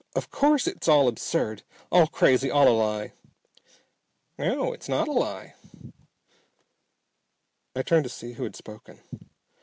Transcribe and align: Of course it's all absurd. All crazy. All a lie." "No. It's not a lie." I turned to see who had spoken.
Of 0.15 0.31
course 0.31 0.65
it's 0.65 0.87
all 0.87 1.07
absurd. 1.07 1.61
All 1.91 2.07
crazy. 2.07 2.49
All 2.49 2.67
a 2.67 2.73
lie." 2.73 3.13
"No. 4.39 4.73
It's 4.73 4.89
not 4.89 5.07
a 5.07 5.11
lie." 5.11 5.53
I 7.75 7.83
turned 7.83 8.05
to 8.05 8.09
see 8.09 8.33
who 8.33 8.41
had 8.43 8.55
spoken. 8.55 9.01